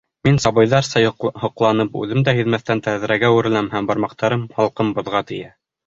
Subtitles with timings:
[0.27, 1.03] Мин, сабыйҙарса
[1.41, 4.51] һоҡланып, үҙем дә һиҙмәҫтән, тәҙрәгә үреләм һәм бармаҡтарым...
[4.61, 5.59] һалҡын боҙға тейә.